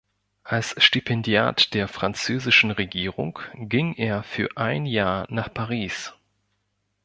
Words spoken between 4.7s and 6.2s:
Jahr nach Paris.